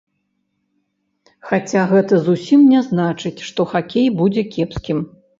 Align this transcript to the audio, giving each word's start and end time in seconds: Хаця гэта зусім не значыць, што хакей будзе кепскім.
Хаця 1.49 1.83
гэта 1.91 2.13
зусім 2.29 2.63
не 2.71 2.81
значыць, 2.87 3.33
што 3.49 3.61
хакей 3.75 4.07
будзе 4.23 4.43
кепскім. 4.57 5.03